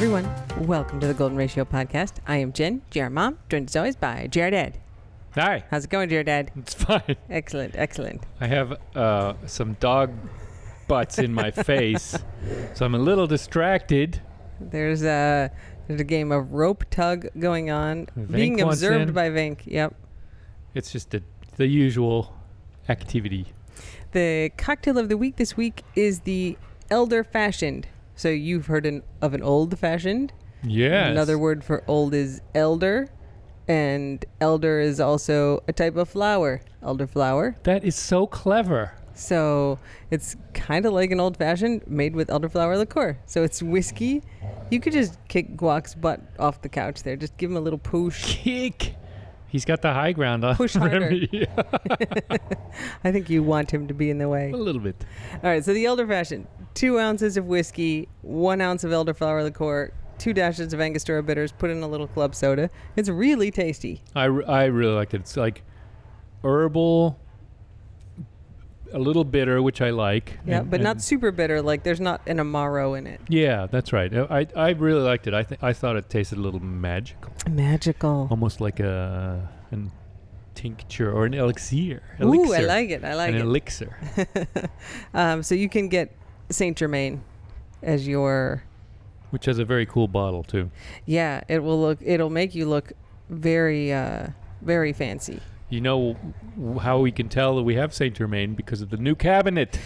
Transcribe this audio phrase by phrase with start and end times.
[0.00, 0.26] everyone.
[0.60, 2.20] Welcome to the Golden Ratio podcast.
[2.26, 4.78] I am Jen, GR Mom, joined as always by GR Dad.
[5.34, 5.62] Hi.
[5.70, 6.50] How's it going, GR Dad?
[6.56, 7.16] It's fine.
[7.28, 8.22] Excellent, excellent.
[8.40, 10.14] I have uh, some dog
[10.88, 12.16] butts in my face,
[12.72, 14.22] so I'm a little distracted.
[14.58, 15.50] There's a
[15.86, 19.66] there's a game of rope tug going on, Vink being observed by Vink.
[19.66, 19.94] Yep.
[20.72, 21.22] It's just a,
[21.58, 22.34] the usual
[22.88, 23.52] activity.
[24.12, 26.56] The cocktail of the week this week is the
[26.90, 27.86] elder fashioned.
[28.20, 30.34] So you've heard an, of an old fashioned.
[30.62, 31.08] Yes.
[31.08, 33.08] Another word for old is elder,
[33.66, 37.54] and elder is also a type of flower, elderflower.
[37.62, 38.92] That is so clever.
[39.14, 39.78] So
[40.10, 43.16] it's kind of like an old fashioned made with elderflower liqueur.
[43.24, 44.22] So it's whiskey.
[44.70, 47.16] You could just kick Guac's butt off the couch there.
[47.16, 48.22] Just give him a little push.
[48.22, 48.96] Kick.
[49.50, 51.00] He's got the high ground on Push harder.
[51.00, 51.28] Remy.
[53.04, 54.50] I think you want him to be in the way.
[54.52, 55.04] a little bit.
[55.34, 59.92] All right, so the elder fashion two ounces of whiskey, one ounce of elderflower liqueur,
[60.18, 62.70] two dashes of Angostura bitters, put in a little club soda.
[62.96, 64.02] It's really tasty.
[64.14, 65.22] I, r- I really liked it.
[65.22, 65.62] It's like
[66.44, 67.18] herbal,
[68.92, 70.38] a little bitter, which I like.
[70.46, 71.62] Yeah, and- but not super bitter.
[71.62, 73.20] Like there's not an amaro in it.
[73.28, 74.12] Yeah, that's right.
[74.14, 75.34] I I really liked it.
[75.34, 77.32] I th- I thought it tasted a little magical.
[77.48, 78.28] Magical.
[78.30, 79.90] almost like a an
[80.54, 82.02] tincture or an elixir.
[82.22, 82.52] Ooh.
[82.52, 83.04] I like it.
[83.04, 83.42] I like an it.
[83.42, 83.96] elixir.
[85.14, 86.12] um, so you can get
[86.50, 87.22] Saint Germain
[87.82, 88.62] as your
[89.30, 90.70] which has a very cool bottle too.
[91.06, 91.40] yeah.
[91.48, 91.98] It will look.
[92.02, 92.92] It'll make you look
[93.28, 94.26] very uh,
[94.60, 95.40] very fancy.
[95.70, 96.16] You know
[96.80, 99.78] how we can tell that we have Saint Germain because of the new cabinet.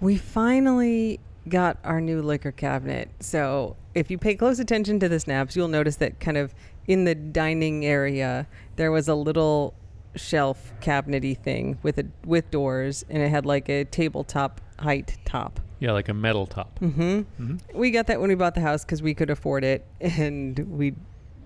[0.00, 1.18] We finally
[1.48, 3.10] got our new liquor cabinet.
[3.20, 6.54] So if you pay close attention to the snaps, you'll notice that kind of
[6.86, 9.74] in the dining area there was a little
[10.16, 15.60] shelf cabinety thing with a with doors, and it had like a tabletop height top.
[15.80, 16.78] Yeah, like a metal top.
[16.78, 19.84] hmm hmm We got that when we bought the house because we could afford it,
[20.00, 20.94] and we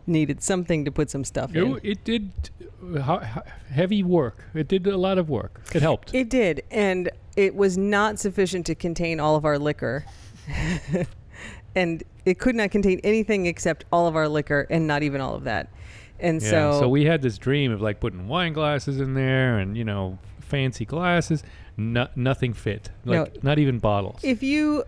[0.09, 1.81] needed something to put some stuff It, in.
[1.83, 2.31] it did
[2.97, 3.25] uh,
[3.71, 4.45] heavy work.
[4.55, 5.61] It did a lot of work.
[5.75, 6.15] It helped.
[6.15, 10.05] It did, and it was not sufficient to contain all of our liquor.
[11.75, 15.35] and it could not contain anything except all of our liquor and not even all
[15.35, 15.69] of that.
[16.21, 16.51] And yeah.
[16.51, 19.85] so, So, we had this dream of like putting wine glasses in there and you
[19.85, 21.43] know fancy glasses.
[21.77, 22.91] No, nothing fit.
[23.05, 23.23] No.
[23.23, 24.21] Like not even bottles.
[24.25, 24.85] if you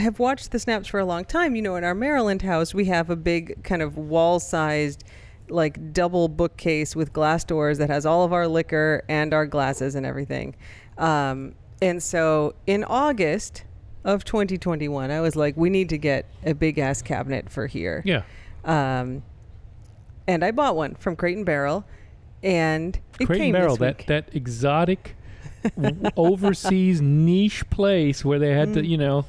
[0.00, 2.86] have watched the snaps for a long time, you know in our Maryland house we
[2.86, 5.04] have a big kind of wall-sized
[5.48, 9.94] like double bookcase with glass doors that has all of our liquor and our glasses
[9.94, 10.54] and everything.
[10.98, 13.64] Um, and so in August
[14.04, 18.02] of 2021, I was like, we need to get a big ass cabinet for here.
[18.04, 18.22] yeah.
[18.64, 19.22] Um,
[20.28, 21.84] and I bought one from Crate and Barrel,
[22.42, 25.16] and it Crate came and Barrel, this that that exotic
[26.16, 28.88] overseas niche place where they had to, Mm.
[28.88, 29.24] you know,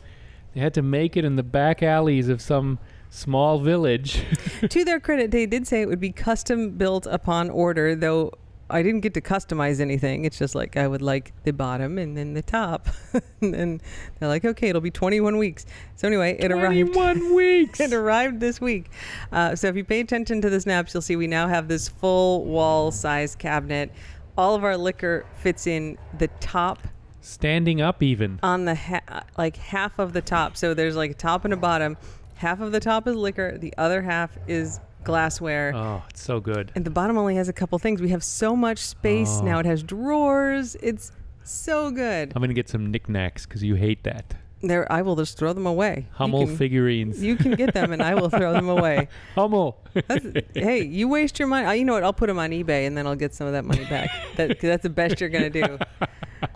[0.53, 2.79] they had to make it in the back alleys of some
[3.09, 4.23] small village.
[4.69, 8.31] to their credit, they did say it would be custom built upon order, though
[8.71, 10.23] I didn't get to customize anything.
[10.25, 12.87] It's just like I would like the bottom and then the top.
[13.41, 13.81] and then
[14.19, 15.65] they're like, okay, it'll be 21 weeks.
[15.97, 16.93] So anyway, it arrived.
[16.93, 17.79] Twenty-one weeks.
[17.79, 18.89] It arrived this week.
[19.31, 21.89] Uh, so if you pay attention to the snaps, you'll see we now have this
[21.89, 23.91] full wall size cabinet.
[24.37, 26.87] All of our liquor fits in the top
[27.21, 28.39] Standing up, even.
[28.43, 30.57] on the ha- like half of the top.
[30.57, 31.97] So there's like a top and a bottom.
[32.35, 33.57] Half of the top is liquor.
[33.57, 35.71] The other half is glassware.
[35.75, 36.71] Oh, it's so good.
[36.75, 38.01] And the bottom only has a couple things.
[38.01, 39.45] We have so much space Oh.
[39.45, 39.59] now.
[39.59, 40.75] It has drawers.
[40.81, 41.11] It's
[41.43, 42.33] so good.
[42.35, 44.35] I'm gonna get some knickknacks because you hate that.
[44.63, 46.05] There, I will just throw them away.
[46.07, 47.21] You Hummel can- figurines.
[47.23, 49.07] You can get them, and I will throw them away.
[49.35, 49.77] Hummel.
[50.07, 51.65] That's, hey, you waste your money.
[51.65, 52.03] Uh, You know what?
[52.03, 54.09] I'll put them on eBay, and then I'll get some of that money back.
[54.35, 55.77] That, 'cause that's the best you're gonna do.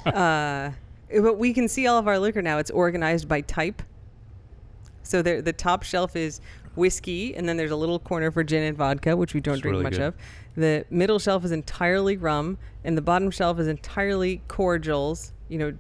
[0.06, 0.72] Uh,
[1.12, 2.58] but we can see all of our liquor now.
[2.58, 3.82] It's organized by type.
[5.04, 6.42] So there, the top shelf is
[6.76, 9.62] whiskey, and then there's a little corner for gin and vodka, which we don't It's
[9.62, 10.02] drink really much good.
[10.02, 10.16] of.
[10.56, 15.32] The middle shelf is entirely rum, and the bottom shelf is entirely cordials.
[15.50, 15.74] You know,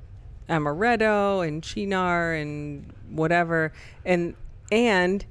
[0.49, 3.71] amaretto and Cynar and whatever,
[4.03, 4.35] and
[4.71, 5.25] and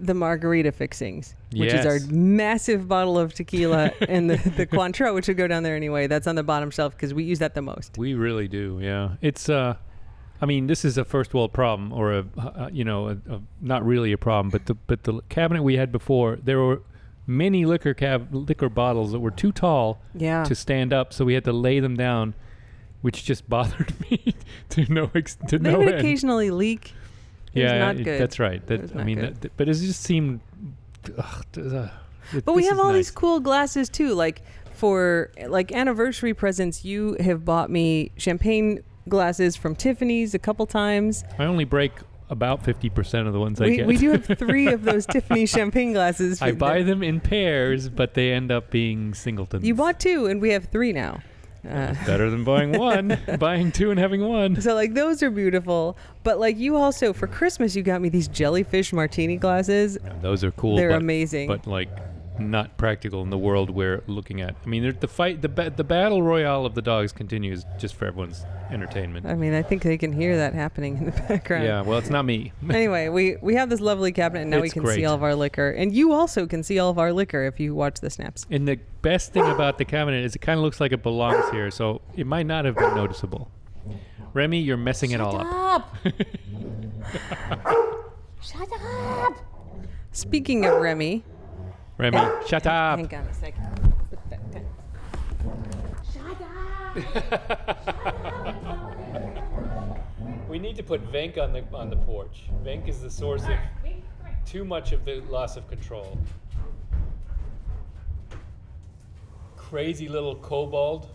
[0.00, 5.26] the margarita fixings, which is our massive bottle of tequila and the, the Cointreau, which
[5.26, 6.06] would go down there anyway.
[6.06, 7.98] That's on the bottom shelf because we use that the most.
[7.98, 9.16] We really do, yeah.
[9.20, 9.74] It's uh,
[10.40, 13.40] I mean, this is a first world problem, or a uh, you know, a, a,
[13.60, 16.82] not really a problem, but the but the cabinet we had before, there were
[17.26, 20.44] many liquor cab liquor bottles that were too tall Yeah.
[20.44, 22.34] to stand up, so we had to lay them down,
[23.02, 24.34] which just bothered me
[24.70, 25.98] to no ex- to they no would end.
[25.98, 26.94] occasionally leak.
[27.54, 28.20] It yeah, not it- good.
[28.20, 28.64] that's right.
[28.66, 30.40] That I mean, that, but it just seemed.
[31.16, 31.88] Ugh, uh,
[32.32, 34.14] it- But we have all these cool glasses too.
[34.14, 34.42] Like
[34.72, 41.24] for like anniversary presents, you have bought me champagne glasses from Tiffany's a couple times.
[41.38, 41.92] I only break
[42.30, 43.86] about 50% of the ones I We, get.
[43.86, 46.42] we do have three of those Tiffany champagne glasses.
[46.42, 49.64] I buy them in pairs, but they end up being singletons.
[49.64, 51.22] You bought two, and we have three now.
[51.64, 54.60] Uh, better than buying one, buying two and having one.
[54.60, 58.28] so like those are beautiful, but like you also for Christmas you got me these
[58.28, 59.98] jellyfish martini glasses.
[60.02, 60.76] Yeah, those are cool.
[60.76, 61.48] They're but, amazing.
[61.48, 61.88] but like
[62.38, 64.56] not practical in the world we're looking at.
[64.64, 68.06] I mean, the fight, the ba- the battle royale of the dogs continues just for
[68.06, 69.26] everyone's entertainment.
[69.26, 71.64] I mean, I think they can hear that happening in the background.
[71.64, 72.52] yeah, well, it's not me.
[72.70, 74.96] anyway, we we have this lovely cabinet, and now we can great.
[74.96, 77.58] see all of our liquor, and you also can see all of our liquor if
[77.60, 78.46] you watch the snaps.
[78.50, 81.48] And the best thing about the cabinet is it kind of looks like it belongs
[81.50, 83.50] here, so it might not have been noticeable.
[84.34, 85.96] Remy, you're messing it all up.
[88.42, 89.34] Shut up!
[90.12, 91.24] Speaking of Remy,
[91.98, 93.00] Remy, shut up.
[93.00, 93.94] hang on a second.
[96.12, 98.08] Shut up!
[100.48, 102.44] We need to put Venk on the on the porch.
[102.64, 103.58] Venk is the source of
[104.46, 106.16] too much of the loss of control.
[109.56, 111.10] Crazy little kobold.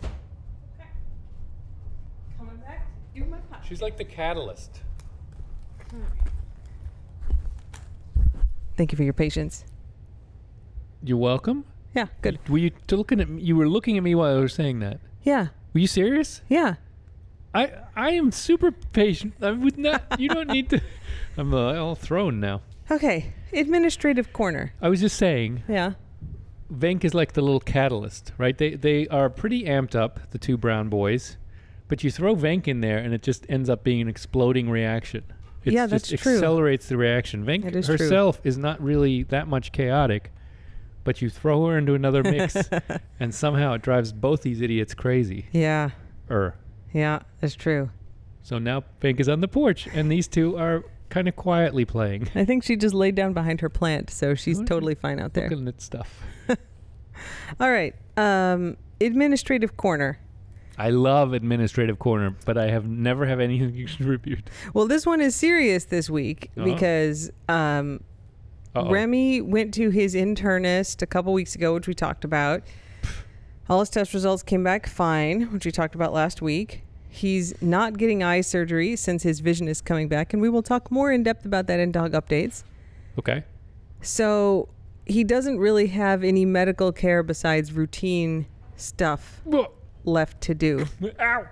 [2.36, 3.64] Coming back, you my pot.
[3.66, 4.82] She's like the catalyst.
[8.76, 9.64] Thank you for your patience.
[11.04, 11.64] You're welcome.
[11.94, 12.38] Yeah, good.
[12.48, 14.80] Were you t- looking at me, you were looking at me while I was saying
[14.80, 15.00] that?
[15.22, 16.42] Yeah, Were you serious?
[16.48, 16.74] yeah.
[17.54, 19.34] I I am super patient.
[19.40, 20.18] I would not.
[20.18, 20.80] You don't need to.
[21.36, 22.62] I'm uh, all thrown now.
[22.90, 24.72] Okay, administrative corner.
[24.82, 25.92] I was just saying, Yeah.
[26.72, 28.56] Venk is like the little catalyst, right?
[28.58, 31.36] They they are pretty amped up, the two brown boys,
[31.86, 35.22] but you throw Venk in there, and it just ends up being an exploding reaction.
[35.64, 36.34] It Yeah, just that's true.
[36.34, 37.44] accelerates the reaction.
[37.46, 37.96] Venk That is true.
[37.98, 40.32] herself is not really that much chaotic,
[41.04, 42.56] but you throw her into another mix,
[43.20, 45.46] and somehow it drives both these idiots crazy.
[45.52, 45.90] Yeah,
[46.30, 46.54] Er.
[46.92, 47.90] yeah, that's true.
[48.42, 52.28] So now Venk is on the porch, and these two are kind of quietly playing,
[52.34, 54.66] I think she just laid down behind her plant, so she's Okay.
[54.66, 55.48] totally fine out there.
[55.48, 56.22] looking at stuff.
[57.60, 60.18] All right, um, administrative corner.
[60.76, 64.50] I love administrative corner, but I have never have anything to contribute.
[64.72, 66.64] Well, this one is serious this week Oh.
[66.64, 68.00] because um,
[68.74, 68.90] Uh-oh.
[68.90, 72.62] Remy went to his internist a couple weeks ago, which we talked about.
[73.68, 76.82] All his test results came back fine, which we talked about last week.
[77.08, 80.90] He's not getting eye surgery since his vision is coming back, and we will talk
[80.90, 82.64] more in depth about that in dog updates.
[83.18, 83.44] Okay.
[84.02, 84.68] So
[85.06, 89.40] he doesn't really have any medical care besides routine stuff
[90.04, 90.86] left to do.
[91.20, 91.46] Ow.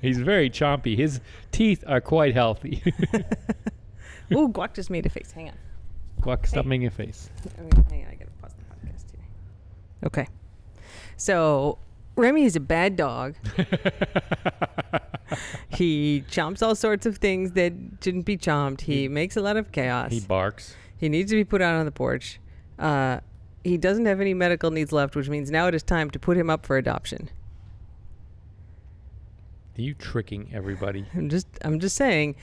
[0.00, 0.96] He's very chompy.
[0.96, 1.20] His
[1.50, 2.82] teeth are quite healthy.
[4.32, 5.32] Ooh, Guac just made a face.
[5.32, 5.54] Hang on.
[6.24, 7.28] Guac, stop making a face.
[7.58, 9.20] I mean, hang on, I gotta pause the podcast here.
[10.06, 10.26] Okay.
[11.18, 11.76] So
[12.16, 13.34] Remy is a bad dog.
[15.68, 18.80] he chomps all sorts of things that shouldn't be chomped.
[18.82, 20.12] He makes a lot of chaos.
[20.12, 20.74] He barks.
[20.96, 21.12] He, barks.
[21.12, 22.40] needs to be put out on the porch.
[22.78, 23.20] Uh,
[23.62, 26.38] he doesn't have any medical needs left, which means now it is time to put
[26.38, 27.28] him up for adoption.
[29.76, 31.04] Are you tricking everybody?
[31.14, 32.36] I'm just I'm just saying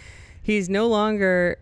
[0.44, 1.58] he's no longer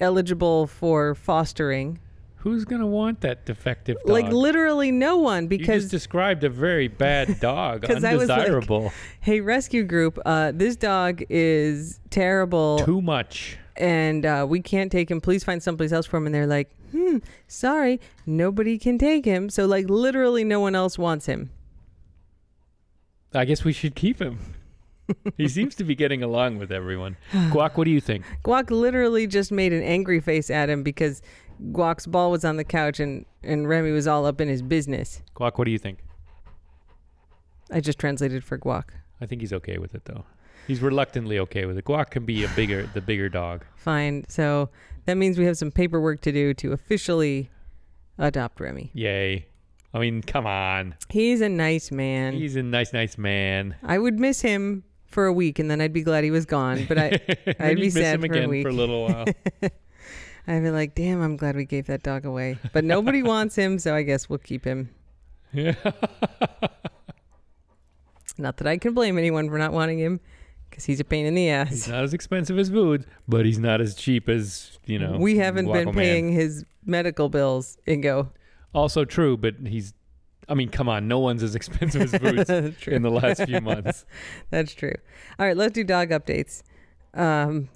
[0.00, 1.98] eligible for fostering.
[2.36, 4.08] Who's gonna want that defective dog?
[4.08, 8.92] Like literally no one because you just described a very bad dog, was like- undesirable.
[9.20, 13.58] Hey, rescue group, uh, this dog is terrible Too much.
[13.76, 15.20] and uh, we can't take him.
[15.20, 16.26] Please find someplace else for him.
[16.26, 17.18] And they're like, hmm,
[17.48, 19.50] sorry, nobody can take him.
[19.50, 21.50] So, like, literally no one else wants him.
[23.34, 24.38] I guess we should keep him.
[25.36, 27.16] He seems to be getting along with everyone.
[27.32, 28.24] Guac, what do you think?
[28.44, 31.22] Guac literally just made an angry face at him because
[31.72, 35.22] Guac's ball was on the couch and, and Remy was all up in his business.
[35.34, 35.98] Guac, what do you think?
[37.70, 38.84] I just translated for Guac.
[39.20, 40.24] I think he's okay with it though.
[40.66, 41.84] He's reluctantly okay with it.
[41.84, 43.64] Guac can be a bigger, the bigger dog.
[43.76, 44.24] Fine.
[44.28, 44.70] So
[45.04, 47.50] that means we have some paperwork to do to officially
[48.18, 48.90] adopt Remy.
[48.92, 49.46] Yay!
[49.94, 50.94] I mean, come on.
[51.08, 52.34] He's a nice man.
[52.34, 53.76] He's a nice, nice man.
[53.82, 56.84] I would miss him for a week and then I'd be glad he was gone.
[56.88, 57.20] But I,
[57.60, 58.62] I'd be sad for a week.
[58.64, 59.24] for a little while.
[60.48, 62.58] I'd be like, damn, I'm glad we gave that dog away.
[62.72, 64.90] But nobody wants him, so I guess we'll keep him.
[65.52, 65.74] yeah.
[68.38, 70.20] Not that I can blame anyone for not wanting him,
[70.68, 71.70] because he's a pain in the ass.
[71.70, 75.16] He's not as expensive as food, but he's not as cheap as you know.
[75.18, 75.94] we haven't been Guaco Man.
[75.94, 78.28] paying his medical bills, Ingo.
[78.74, 79.94] Also true, but he's.
[80.48, 81.08] I mean, come on.
[81.08, 82.50] No one's as expensive as Boots
[82.86, 84.04] in the last few months.
[84.50, 84.94] That's true.
[85.38, 86.62] All right, let's do dog updates.
[87.14, 87.68] Um,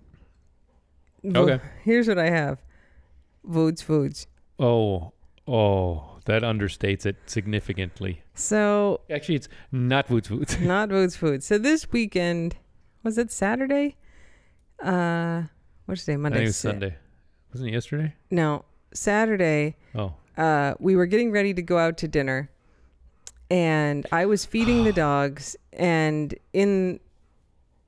[1.24, 1.64] vo- Okay.
[1.82, 2.62] Here's what I have.
[3.50, 4.26] Foods, foods.
[4.58, 5.12] Oh,
[5.48, 8.22] oh, that understates it significantly.
[8.34, 10.58] So Actually, it's not Boots Boots.
[10.60, 11.46] not Foods, foods.
[11.46, 12.56] So this weekend,
[13.02, 13.96] was it Saturday?
[14.82, 15.44] Uh,
[15.86, 16.14] what's today?
[16.14, 16.38] I Monday.
[16.38, 16.94] think it was Sunday.
[17.52, 18.14] Wasn't it yesterday?
[18.30, 19.76] No, Saturday.
[19.94, 22.50] Oh, uh, we were getting ready to go out to dinner
[23.50, 27.00] and I was feeding the dogs and in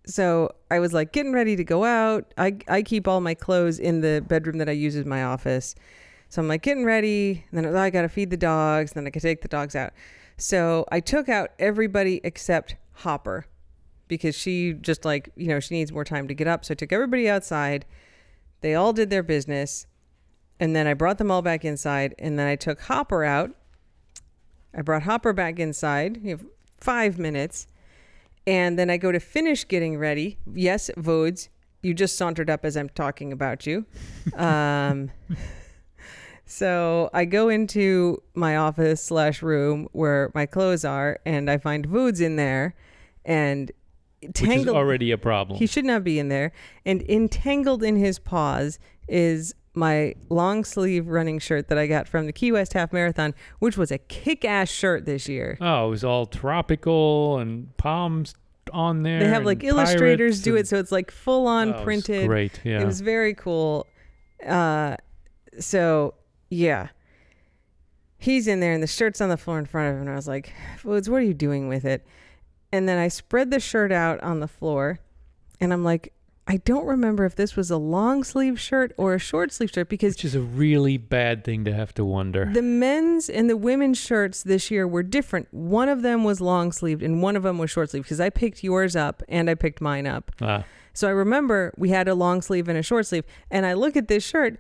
[0.05, 2.35] so I was like getting ready to go out.
[2.37, 5.75] I I keep all my clothes in the bedroom that I use as my office.
[6.29, 9.07] So I'm like getting ready, and then oh, I got to feed the dogs, then
[9.07, 9.93] I could take the dogs out.
[10.39, 13.47] So I took out everybody except Hopper
[14.09, 16.65] because she just like, you know, she needs more time to get up.
[16.65, 17.85] So I took everybody outside.
[18.61, 19.87] They all did their business.
[20.61, 22.15] And then I brought them all back inside.
[22.19, 23.51] And then I took Hopper out.
[24.75, 26.21] I brought Hopper back inside.
[26.23, 26.45] You have
[26.81, 27.67] five minutes.
[28.47, 30.39] And then I go to finish getting ready.
[30.53, 31.49] Yes, Vodes,
[31.83, 33.87] you just sauntered up as I'm talking about you.
[34.37, 35.11] Um,
[36.45, 41.87] so I go into my office slash room where my clothes are, and I find
[41.87, 42.75] Vodes in there,
[43.25, 43.71] and
[44.21, 44.77] which is tangled.
[44.77, 45.59] already a problem.
[45.59, 46.53] He should not be in there.
[46.85, 52.27] And entangled in his paws is my long sleeve running shirt that I got from
[52.27, 55.57] the Key West Half Marathon, which was a kick ass shirt this year.
[55.61, 58.35] oh, it was all tropical and palms
[58.73, 59.19] on there.
[59.21, 62.27] They have like illustrators do it, so it's like full on Oh, printed.
[62.29, 62.81] Great, yeah.
[62.83, 63.87] It was very cool.
[64.47, 64.97] Uh,
[65.59, 66.15] so
[66.51, 66.89] yeah,
[68.19, 70.03] he's in there, and the shirt's on the floor in front of him.
[70.03, 70.53] And I was like,
[70.85, 72.07] "Woods, what are you doing with it?"
[72.73, 75.01] And then I spread the shirt out on the floor,
[75.61, 76.13] and I'm like,
[76.47, 79.89] I don't remember if this was a long sleeve shirt or a short sleeve shirt
[79.89, 82.51] because Which is a really bad thing to have to wonder.
[82.53, 85.47] the men's and the women's shirts this year were different.
[85.53, 88.29] One of them was long sleeved and one of them was short sleeved because I
[88.29, 90.33] picked yours up and I picked mine up.
[90.43, 93.25] ah, So I remember we had a long sleeve and a short sleeve.
[93.51, 94.59] And I look at this shirt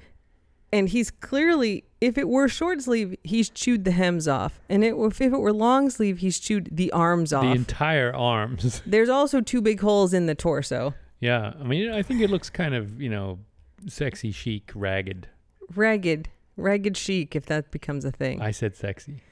[0.73, 4.61] and he's clearly, if it were short sleeve, he's chewed the hems off.
[4.71, 7.43] And it, if it were long sleeve, he's chewed the arms off.
[7.43, 8.81] the entire arms.
[8.87, 10.95] There's also two big holes in the torso.
[11.23, 13.39] Yeah, I mean, I think it looks kind of, you know,
[13.87, 15.29] sexy, chic, ragged.
[15.75, 18.43] Ragged, ragged chic, if that becomes a thing.
[18.43, 19.23] I said sexy.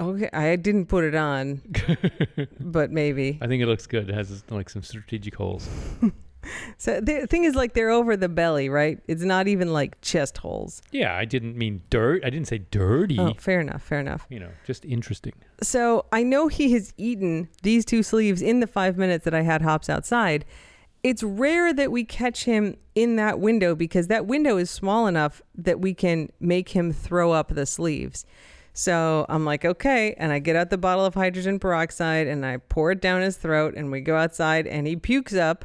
[0.00, 1.60] okay, I didn't put it on,
[2.60, 3.38] but maybe.
[3.42, 4.08] I think it looks good.
[4.08, 5.68] It has like some strategic holes.
[6.76, 8.98] So the thing is, like, they're over the belly, right?
[9.06, 10.82] It's not even like chest holes.
[10.90, 12.24] Yeah, I didn't mean dirt.
[12.24, 13.16] I didn't say dirty.
[13.16, 14.26] Oh, fair enough, fair enough.
[14.28, 15.34] You know, just interesting.
[15.62, 19.42] So I know he has eaten these two sleeves in the five minutes that I
[19.42, 20.44] had hops outside.
[21.02, 25.42] It's rare that we catch him in that window because that window is small enough
[25.54, 28.24] that we can make him throw up the sleeves.
[28.72, 30.14] So I'm like, okay.
[30.16, 33.36] And I get out the bottle of hydrogen peroxide and I pour it down his
[33.36, 35.64] throat and we go outside and he pukes up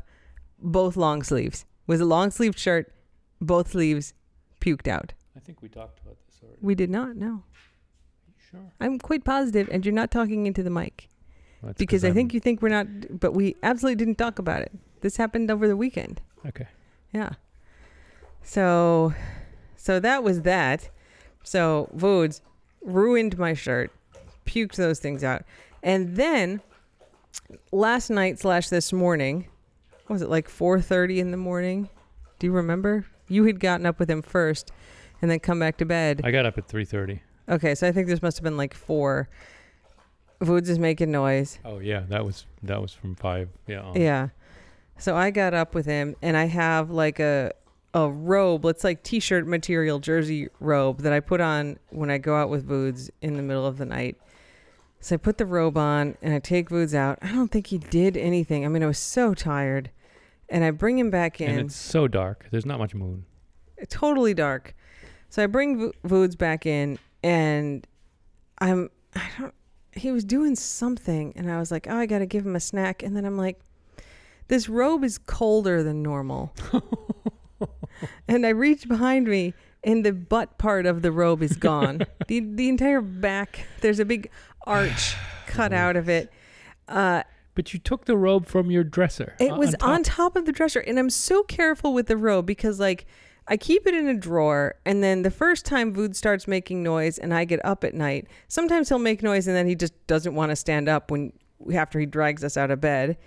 [0.60, 1.65] both long sleeves.
[1.86, 2.91] Was a long sleeved shirt,
[3.39, 4.13] both sleeves
[4.60, 5.13] puked out.
[5.36, 6.58] I think we talked about this already.
[6.62, 7.44] We did not no.
[8.50, 8.72] Sure.
[8.79, 11.10] I'm quite positive, and you're not talking into the mic
[11.77, 12.88] because I I'm- think you think we're not,
[13.20, 14.72] but we absolutely didn't talk about it.
[15.01, 16.21] This happened over the weekend.
[16.45, 16.67] Okay.
[17.13, 17.31] Yeah.
[18.43, 19.13] So,
[19.75, 20.89] so that was that.
[21.43, 22.41] So Vodes
[22.81, 23.91] ruined my shirt,
[24.45, 25.43] puked those things out,
[25.83, 26.61] and then
[27.71, 29.47] last night slash this morning,
[30.07, 31.89] what was it like 4:30 in the morning?
[32.39, 33.05] Do you remember?
[33.27, 34.71] You had gotten up with him first,
[35.21, 36.21] and then come back to bed.
[36.23, 37.19] I got up at 3:30.
[37.49, 39.29] Okay, so I think this must have been like four.
[40.41, 41.59] Vodes is making noise.
[41.65, 43.49] Oh yeah, that was that was from 5.
[43.67, 43.81] Yeah.
[43.81, 43.99] on.
[43.99, 44.29] Yeah.
[44.99, 47.51] So I got up with him and I have like a
[47.93, 52.35] a robe, it's like t-shirt material jersey robe that I put on when I go
[52.35, 54.17] out with Voods in the middle of the night.
[54.99, 57.17] So I put the robe on and I take Voods out.
[57.21, 58.65] I don't think he did anything.
[58.65, 59.89] I mean, I was so tired.
[60.49, 61.49] And I bring him back in.
[61.49, 62.47] And it's so dark.
[62.51, 63.25] There's not much moon.
[63.89, 64.75] totally dark.
[65.29, 67.85] So I bring Vo- Voods back in, and
[68.59, 69.53] I'm I don't.
[69.93, 72.59] He was doing something, and I was like, oh, I got to give him a
[72.59, 73.03] snack.
[73.03, 73.59] And then I'm like,
[74.47, 76.53] this robe is colder than normal.
[78.27, 82.01] and I reach behind me, and the butt part of the robe is gone.
[82.27, 84.29] the The entire back, there's a big
[84.65, 85.15] arch
[85.47, 86.31] cut out of it.
[86.87, 87.23] Uh,
[87.55, 89.35] But you took the robe from your dresser.
[89.39, 90.15] it on- was on on top.
[90.33, 93.05] top of the dresser, and I'm so careful with the robe because, like,
[93.49, 97.17] I keep it in a drawer, and then the first time Vood starts making noise,
[97.17, 100.35] and I get up at night, sometimes he'll make noise, and then he just doesn't
[100.35, 101.31] want to stand up when
[101.73, 103.17] after he drags us out of bed,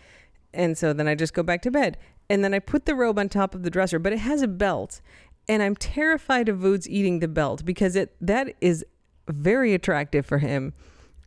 [0.52, 3.18] and so then I just go back to bed, and then I put the robe
[3.18, 5.00] on top of the dresser, but it has a belt,
[5.48, 8.84] and I'm terrified of Vood's eating the belt because it that is
[9.28, 10.72] very attractive for him.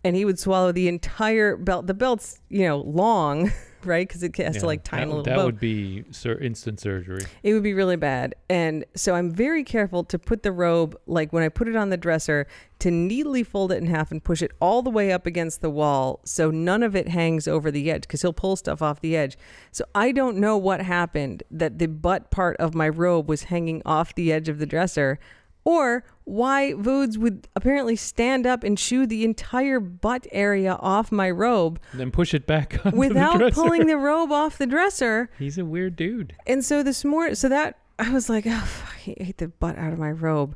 [0.05, 1.87] And he would swallow the entire belt.
[1.87, 3.51] The belt's, you know, long,
[3.85, 4.07] right?
[4.07, 5.45] Because it has Yeah, to like tie that, in a little That bow.
[5.45, 7.23] would be sur- instant surgery.
[7.43, 8.35] It would be really bad.
[8.49, 11.89] And so I'm very careful to put the robe, like when I put it on
[11.89, 12.47] the dresser,
[12.79, 15.69] to neatly fold it in half and push it all the way up against the
[15.69, 19.15] wall so none of it hangs over the edge because he'll pull stuff off the
[19.15, 19.37] edge.
[19.71, 23.81] So I don't know what happened that the butt part of my robe was hanging
[23.85, 25.17] off the edge of the dresser
[25.65, 31.29] or why Voods would apparently stand up and chew the entire butt area off my
[31.29, 33.53] robe And then push it back the without dresser.
[33.55, 35.29] pulling the robe off the dresser.
[35.39, 36.35] He's a weird dude.
[36.47, 39.77] And so this morning, so that I was like, oh, fuck, he ate the butt
[39.77, 40.55] out of my robe.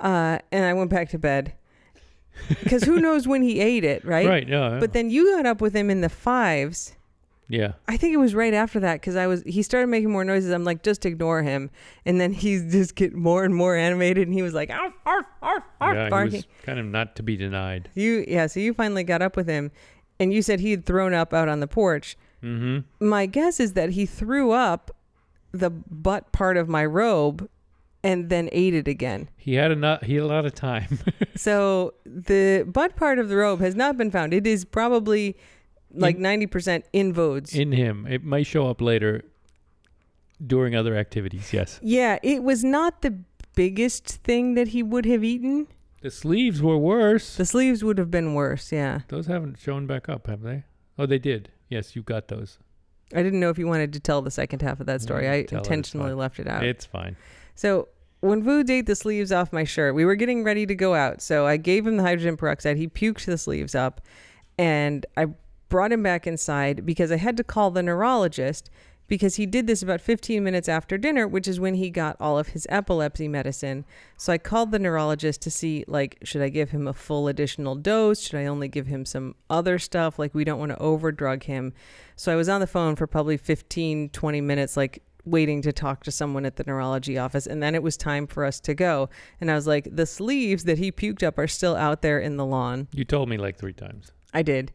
[0.00, 1.54] Uh, and I went back to bed
[2.62, 4.26] because who knows when he ate it, right?
[4.28, 4.48] Right.
[4.48, 4.72] Yeah.
[4.74, 4.78] yeah.
[4.80, 6.95] But then you got up with him in the fives.
[7.48, 7.72] Yeah.
[7.86, 10.50] I think it was right after that because I was he started making more noises.
[10.50, 11.70] I'm like, just ignore him,
[12.04, 15.26] and then he's just get more and more animated, and he was like, arf, arf,
[15.42, 16.04] arf, arf, Yeah.
[16.04, 16.32] He barking.
[16.32, 17.88] was kind of not to be denied.
[17.94, 19.70] You yeah, so you finally got up with him,
[20.18, 22.16] and you said he had thrown up out on the porch.
[22.42, 23.06] Mm-hmm.
[23.06, 24.90] My guess is that he threw up
[25.52, 27.48] the butt part of my robe
[28.04, 29.28] and then ate it again.
[29.36, 30.98] He had a not, he had a lot of time.
[31.36, 34.32] So the butt part of the robe has not been found.
[34.32, 35.36] It is probably
[35.92, 37.54] like ninety percent in Vodes.
[37.54, 38.06] in him.
[38.08, 39.24] It might show up later
[40.44, 41.52] during other activities.
[41.52, 41.80] Yes.
[41.82, 43.18] yeah, it was not the
[43.54, 45.66] biggest thing that he would have eaten.
[46.02, 47.36] The sleeves were worse.
[47.36, 48.70] The sleeves would have been worse.
[48.70, 50.64] Yeah, Those haven't shown back up, have they?
[50.98, 51.50] Oh, they did.
[51.68, 52.58] Yes, you got those.
[53.14, 55.24] I didn't know if you wanted to tell the second half of that story.
[55.24, 56.64] Yeah, I tell it, intentionally left it out.
[56.64, 57.16] It's fine.
[57.54, 57.88] So
[58.20, 61.22] when Vood ate the sleeves off my shirt, we were getting ready to go out.
[61.22, 62.76] So I gave him the hydrogen peroxide.
[62.76, 64.00] He puked the sleeves up,
[64.58, 65.26] and I
[65.68, 68.70] brought him back inside because I had to call the neurologist
[69.08, 72.38] because he did this about 15 minutes after dinner, which is when he got all
[72.38, 73.84] of his epilepsy medicine.
[74.16, 77.74] So I called the neurologist to see like should I give him a full additional
[77.74, 78.20] dose?
[78.20, 80.18] Should I only give him some other stuff?
[80.18, 81.72] Like we don't want to overdrug him.
[82.16, 86.04] So I was on the phone for probably 15 20 minutes like waiting to talk
[86.04, 89.08] to someone at the neurology office and then it was time for us to go.
[89.40, 92.36] And I was like the sleeves that he puked up are still out there in
[92.36, 92.88] the lawn.
[92.92, 94.12] You told me like three times.
[94.34, 94.72] I did.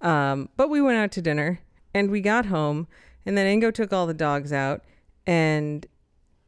[0.00, 1.60] Um, but we went out to dinner
[1.94, 2.88] and we got home
[3.26, 4.82] and then Ingo took all the dogs out
[5.26, 5.86] and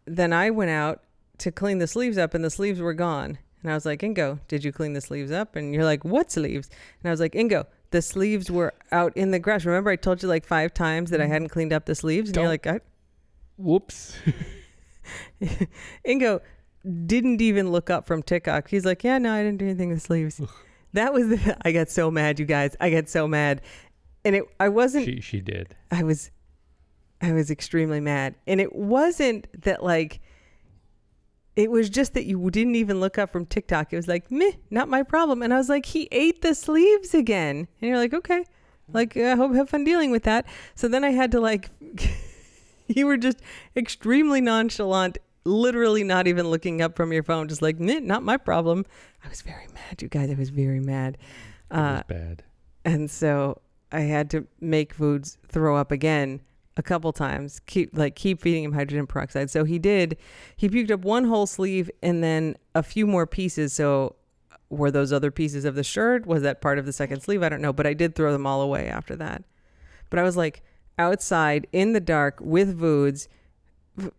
[0.06, 1.02] then I went out
[1.38, 3.38] to clean the sleeves up and the sleeves were gone.
[3.62, 5.54] And I was like, Ingo, did you clean the sleeves up?
[5.54, 6.68] And you're like, what sleeves?
[7.02, 9.64] And I was like, Ingo, the sleeves were out in the grass.
[9.64, 12.30] Remember I told you like five times that I hadn't cleaned up the sleeves?
[12.30, 12.80] And you're Don't- like, I,
[13.58, 14.16] Whoops.
[16.06, 16.40] Ingo
[17.06, 18.68] didn't even look up from TikTok.
[18.68, 20.40] He's like, yeah, no, I didn't do anything with sleeves.
[20.92, 22.76] That was the, I got so mad, you guys.
[22.80, 23.62] I got so mad.
[24.24, 25.74] And it, I wasn't, she she did.
[25.90, 26.30] I was,
[27.20, 28.34] I was extremely mad.
[28.46, 30.20] And it wasn't that like,
[31.54, 33.92] it was just that you didn't even look up from TikTok.
[33.92, 35.42] It was like, meh, not my problem.
[35.42, 37.68] And I was like, he ate the sleeves again.
[37.80, 38.44] And you're like, okay,
[38.92, 40.46] like, I hope have fun dealing with that.
[40.74, 41.68] So then I had to like,
[42.86, 43.38] you were just
[43.76, 48.84] extremely nonchalant, literally not even looking up from your phone, just like, not my problem.
[49.24, 50.30] I was very mad, you guys.
[50.30, 51.16] I was very mad.
[51.70, 52.42] It was Uh, bad.
[52.84, 56.40] and so I had to make foods throw up again
[56.76, 57.60] a couple times.
[57.66, 59.50] Keep like keep feeding him hydrogen peroxide.
[59.50, 60.16] So he did.
[60.56, 63.72] He puked up one whole sleeve and then a few more pieces.
[63.74, 64.16] So
[64.70, 66.24] were those other pieces of the shirt?
[66.26, 67.42] Was that part of the second sleeve?
[67.42, 67.74] I don't know.
[67.74, 69.44] But I did throw them all away after that.
[70.08, 70.62] But I was like
[70.98, 73.28] outside in the dark with Voods,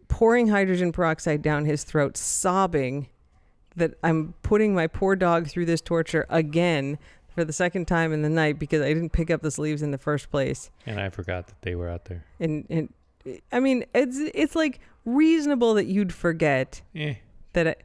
[0.08, 3.08] pouring hydrogen peroxide down his throat, sobbing
[3.76, 7.00] that I'm putting my poor dog through this torture again
[7.34, 9.90] for the second time in the night because I didn't pick up the sleeves in
[9.92, 10.70] the first place.
[10.86, 12.24] And I forgot that they were out there.
[12.40, 12.94] And and
[13.52, 17.16] I mean, it's it's like reasonable that you'd forget Eh.
[17.54, 17.76] that I,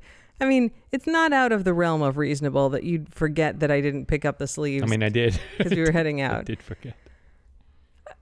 [0.40, 3.80] I mean, it's not out of the realm of reasonable that you'd forget that I
[3.80, 5.40] didn't pick up the sleeves I mean, I did.
[5.56, 6.40] because we were heading out.
[6.40, 6.94] I did forget.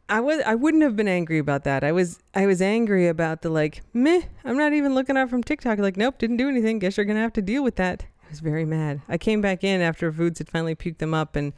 [0.08, 1.82] I was I wouldn't have been angry about that.
[1.82, 5.42] I was I was angry about the like, meh, I'm not even looking up from
[5.42, 5.78] TikTok.
[5.78, 6.78] Like, nope, didn't do anything.
[6.78, 8.04] Guess you're gonna have to deal with that.
[8.24, 9.02] I was very mad.
[9.08, 11.52] I came back in after Foods had finally puked them up and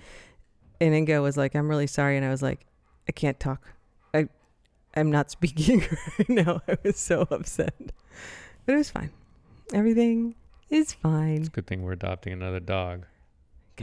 [0.80, 2.66] and Ingo was like, I'm really sorry and I was like,
[3.08, 3.68] I can't talk.
[4.14, 4.28] I
[4.94, 5.80] I'm not speaking
[6.18, 6.62] right now.
[6.66, 7.74] I was so upset.
[8.64, 9.10] But it was fine.
[9.74, 10.34] Everything
[10.70, 11.38] is fine.
[11.38, 13.04] It's a good thing we're adopting another dog.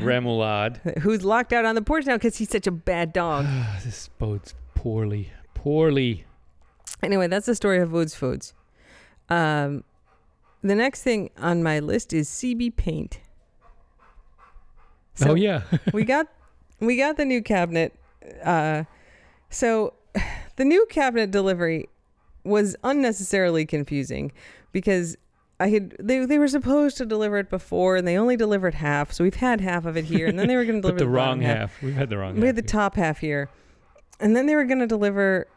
[0.04, 1.00] Remoulade.
[1.00, 3.46] Who's locked out on the porch now because he's such a bad dog.
[3.84, 5.32] this bodes poorly.
[5.54, 6.26] Poorly.
[7.02, 8.54] Anyway, that's the story of Woods Foods.
[9.30, 9.84] Um,
[10.62, 13.20] the next thing on my list is CB paint.
[15.16, 15.62] So oh yeah.
[15.94, 16.28] we got
[16.80, 17.94] we got the new cabinet.
[18.44, 18.84] Uh,
[19.50, 19.94] so
[20.56, 21.90] the new cabinet delivery
[22.44, 24.32] was unnecessarily confusing
[24.72, 25.18] because
[25.60, 29.12] I had they they were supposed to deliver it before and they only delivered half.
[29.14, 31.08] So we've had half of it here, and then they were going to deliver the
[31.08, 31.82] wrong bottom half.
[31.82, 32.48] We've had the wrong we half.
[32.48, 32.68] had the here.
[32.68, 33.50] top half here.
[34.20, 35.48] and then they were going to deliver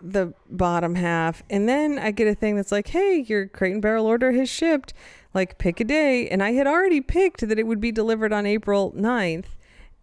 [0.00, 3.82] the bottom half and then i get a thing that's like hey your crate and
[3.82, 4.94] barrel order has shipped
[5.34, 8.46] like pick a day and i had already picked that it would be delivered on
[8.46, 9.48] april 9th eh,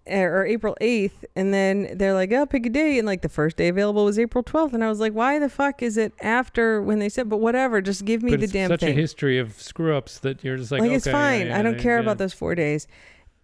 [0.07, 3.57] or april 8th and then they're like oh pick a day and like the first
[3.57, 6.81] day available was april 12th and i was like why the fuck is it after
[6.81, 9.01] when they said but whatever just give me but the damn such thing such a
[9.01, 11.47] history of screw ups that you're just like, like okay, it's fine.
[11.47, 12.01] yeah, I don't yeah, care yeah.
[12.01, 12.87] about those four days.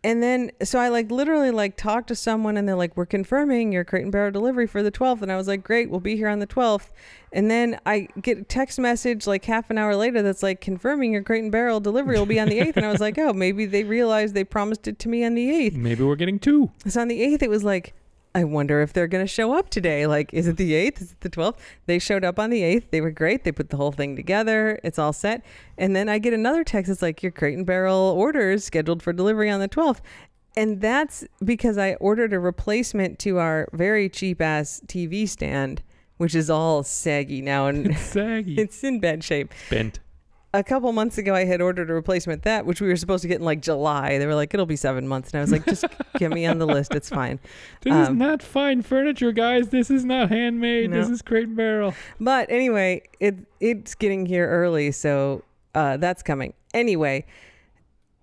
[0.04, 3.72] And then so I like literally like talked to someone and they're like, We're confirming
[3.72, 5.22] your crate and barrel delivery for the twelfth.
[5.22, 6.92] And I was like, Great, we'll be here on the twelfth.
[7.32, 11.14] And then I get a text message like half an hour later that's like confirming
[11.14, 12.78] your crate and barrel delivery will be on the eighth.
[12.78, 15.50] and I was like, Oh, maybe they realized they promised it to me on the
[15.52, 15.76] eighth.
[15.76, 16.72] Maybe we're getting two.
[16.88, 17.94] So on the 8th, it was like,
[18.34, 20.08] I wonder if they're going to show up today.
[20.08, 21.02] Like, is it the 8th?
[21.02, 21.58] Is it the 12th?
[21.86, 22.90] They showed up on the 8th.
[22.90, 23.44] They were great.
[23.44, 24.80] They put the whole thing together.
[24.84, 25.44] It's all set.
[25.78, 26.90] And then I get another text.
[26.90, 30.00] It's like, your crate and barrel order is scheduled for delivery on the 12th.
[30.56, 35.82] And that's because I ordered a replacement to our very cheap ass TV stand,
[36.18, 38.56] which is all saggy now and It's saggy.
[38.58, 40.00] it's in bad shape bent.
[40.54, 43.28] A couple months ago I had ordered a replacement that which we were supposed to
[43.28, 44.18] get in like July.
[44.18, 45.86] They were like it'll be 7 months and I was like just
[46.18, 46.94] get me on the list.
[46.94, 47.40] It's fine.
[47.82, 49.70] This is Um, not fine furniture, guys.
[49.70, 50.92] This is not handmade.
[50.92, 51.94] This is crate and barrel.
[52.20, 56.54] But anyway, it it's getting here early, so uh, that's coming.
[56.74, 57.26] Anyway,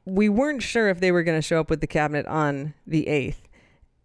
[0.05, 3.05] we weren't sure if they were going to show up with the cabinet on the
[3.07, 3.37] 8th.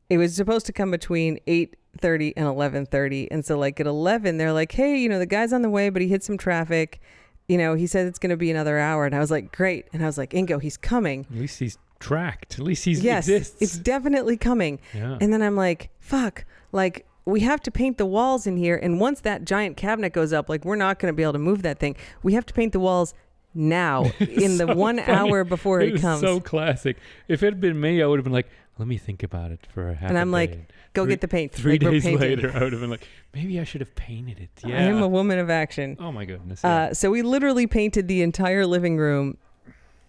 [0.09, 4.53] It was supposed to come between 8:30 and 11:30, and so like at 11 they're
[4.53, 7.01] like, "Hey, you know, the guy's on the way, but he hit some traffic.
[7.47, 9.88] You know, he said it's going to be another hour." And I was like, "Great."
[9.93, 12.60] And I was like, "Ingo, he's coming." At least he's tracked.
[12.60, 13.62] At least he's yes, exists.
[13.62, 14.79] it's definitely coming.
[14.93, 15.17] yeah.
[15.21, 18.75] And then I'm like, fuck, like we have to paint the walls in here.
[18.75, 21.39] And once that giant cabinet goes up, like we're not going to be able to
[21.39, 21.95] move that thing.
[22.21, 23.13] We have to paint the walls
[23.53, 25.12] now in the one funny.
[25.12, 26.19] hour before it it comes.
[26.19, 26.97] so classic.
[27.29, 29.59] If it had been me, I would have been like, let me think about it
[29.73, 30.69] for a half And I'm like.
[30.93, 31.51] Go three- get the paint.
[31.51, 34.49] Three Like, days later, I would have been like, maybe I should have painted it.
[34.63, 34.77] Yeah.
[34.77, 35.97] I am a woman of action.
[35.99, 36.62] oh my goodness.
[36.63, 36.75] yeah.
[36.75, 39.38] Uh, so we literally painted the entire living room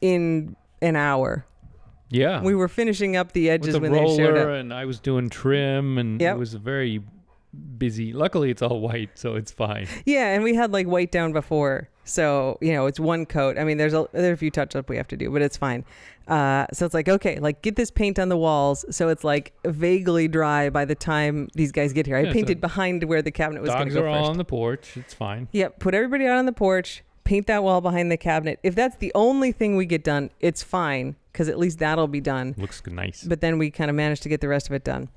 [0.03, 1.47] in an hour.
[2.11, 2.43] yeah.
[2.43, 4.49] We were finishing up the with edges the when they showed up.
[4.49, 6.37] and I was doing trim, and Yep.
[6.37, 7.03] it was a very
[7.79, 8.13] busy.
[8.13, 9.87] Luckily, it's all white, so it's fine.
[10.05, 13.59] Yeah, and we had like white down before, so you know it's one coat.
[13.59, 15.43] I mean, there's a there are a few touch up we have to do, but
[15.43, 15.85] it's fine.
[16.27, 19.53] Uh, so it's like okay, like get this paint on the walls, so it's like
[19.65, 22.17] vaguely dry by the time these guys get here.
[22.17, 24.21] I Yeah, so painted behind where the cabinet was going to Dogs go are all
[24.21, 24.31] first.
[24.31, 24.97] on the porch.
[24.97, 25.49] It's fine.
[25.53, 28.59] Yep, put everybody out on the porch, paint that wall behind the cabinet.
[28.63, 32.21] If that's the only thing we get done, it's fine because at least that'll be
[32.21, 32.55] done.
[32.57, 33.25] Looks nice.
[33.25, 35.09] But then we kind of managed to get the rest of it done.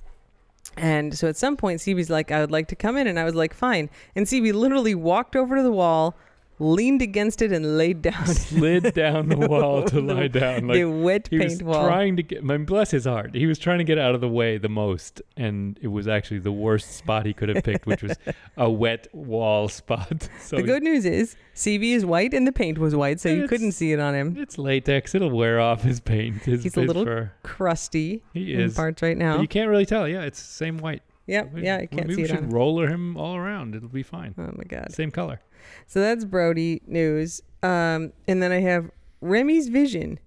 [0.76, 3.08] And so at some point, CB's like, I would like to come in.
[3.08, 3.90] And I was like, fine.
[4.16, 6.16] And CB literally walked over to the wall,
[6.60, 8.26] leaned against it, and laid down.
[8.28, 10.68] Slid down the wall to lie down.
[10.68, 11.86] the Like wet he was wall.
[11.88, 12.40] trying to get.
[12.40, 13.36] I mean, bless his heart.
[13.36, 16.40] He was trying to get out of the way the most, and it was actually
[16.40, 18.16] the worst spot he could have picked, which was
[18.58, 20.30] a wet wall spot.
[20.40, 23.48] So the good news is CB is white and the paint was white, so you
[23.48, 24.36] couldn't see it on him.
[24.38, 25.14] it's latex.
[25.14, 26.38] It'll wear off his paint.
[26.44, 27.32] His, He's a little fur.
[27.44, 28.76] Crusty He in is.
[28.76, 29.42] parts right But now.
[29.42, 30.08] you can't really tell.
[30.08, 31.02] Yeah, it's the same white.
[31.26, 31.54] Yep.
[31.54, 33.76] We- Yeah, I can't maybe see we it on should roller him all around.
[33.76, 34.34] It'll be fine.
[34.38, 34.92] Oh my god.
[34.94, 35.42] Same color.
[35.86, 37.42] So that's Brody news.
[37.64, 38.90] Um, and then I have
[39.22, 40.20] Remy's vision.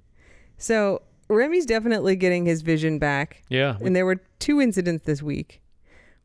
[0.56, 3.42] So Remy's definitely getting his vision back.
[3.48, 3.76] Yeah.
[3.80, 5.62] And there were two incidents this week.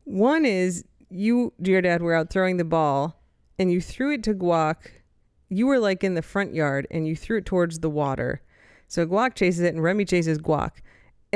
[0.04, 3.20] One is you, dear dad, were out throwing the ball
[3.58, 4.76] and you threw it to Guac.
[5.48, 8.42] You were like in the front yard and you threw it towards the water.
[8.88, 10.72] So Guac chases it and Remy chases Guac.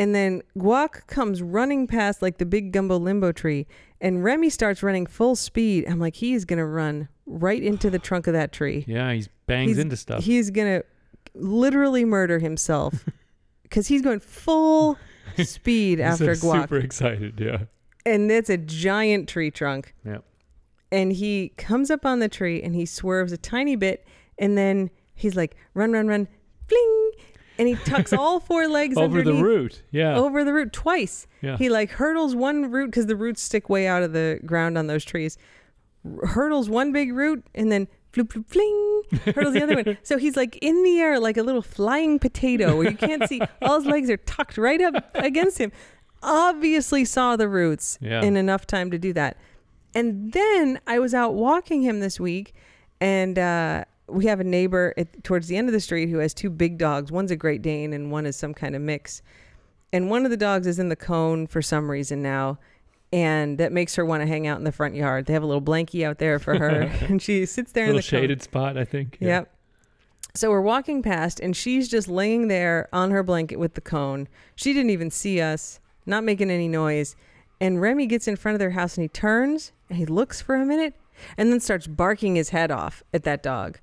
[0.00, 3.66] And then Guac comes running past like the big gumbo limbo tree
[4.00, 5.84] and Remy starts running full speed.
[5.86, 8.84] I'm like, he is going to run right into the trunk of that tree.
[8.88, 10.24] yeah, he bangs He's- into stuff.
[10.24, 10.84] He's going to
[11.34, 13.04] literally murder himself
[13.62, 14.96] because he's going full
[15.44, 17.38] speed after so Guac super excited.
[17.38, 17.64] Yeah.
[18.06, 19.94] and it's a giant tree trunk.
[20.06, 20.24] Yep.
[20.90, 24.04] And he comes up on the tree and he swerves a tiny bit,
[24.38, 26.26] and then he's like, "Run, run, run,
[26.66, 27.09] fling!"
[27.60, 29.82] And he tucks all four legs Over the root.
[29.90, 30.16] Yeah.
[30.16, 31.26] over the root twice.
[31.42, 31.58] yeah.
[31.58, 34.86] He like hurdles one root because the roots stick way out of the ground on
[34.86, 35.36] those trees.
[36.04, 39.98] R- hurdles one big root and then floop, floop, fling, hurdles the other one.
[40.02, 43.42] So he's like in the air like a little flying potato where you can't see.
[43.62, 45.70] All his legs are tucked right up against him.
[46.22, 48.22] Obviously saw the roots Yeah.
[48.22, 49.36] in enough time to do that.
[49.94, 52.54] And then I was out walking him this week,
[53.00, 56.34] and uh, we have a neighbor at, towards the end of the street who has
[56.34, 57.10] two big dogs.
[57.12, 59.22] One's a Great Dane, and one is some kind of mix.
[59.92, 62.58] And one of the dogs is in the cone for some reason now,
[63.12, 65.26] and that makes her want to hang out in the front yard.
[65.26, 66.70] They have a little blankie out there for her,
[67.08, 68.02] and she sits there in the cone.
[68.02, 69.18] shaded spot, I think.
[69.20, 69.28] Yeah.
[69.28, 69.54] Yep.
[70.34, 74.28] So we're walking past, and she's just laying there on her blanket with the cone.
[74.54, 77.16] She didn't even see us, not making any noise.
[77.60, 80.54] And Remy gets in front of their house and he turns and he looks for
[80.54, 80.94] a minute
[81.36, 83.78] and then starts barking his head off at that dog,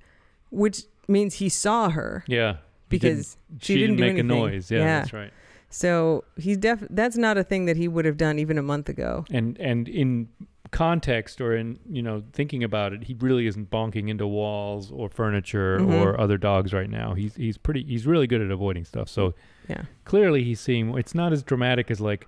[0.49, 2.57] which means he saw her Yeah.
[2.89, 4.31] Because didn't- she, she didn't, do make anything.
[4.31, 4.71] a noise.
[4.71, 4.99] Yeah, Yeah.
[4.99, 5.31] that's right.
[5.69, 8.87] So he's def that's not a thing that he would have done even a month
[8.87, 9.25] ago.
[9.29, 10.29] And and in
[10.71, 15.09] context or in you know thinking about it, he really isn't bonking into walls or
[15.09, 16.01] furniture Mhm.
[16.01, 17.13] or other dogs right now.
[17.13, 19.09] He's he's pretty he's really good at avoiding stuff.
[19.09, 19.33] So
[19.69, 19.83] Yeah.
[20.05, 22.27] clearly he's seeing it's not as dramatic as like